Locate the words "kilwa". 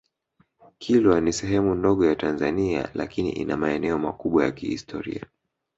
0.77-1.21